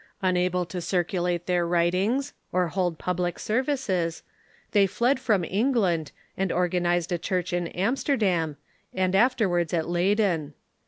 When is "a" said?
7.11-7.19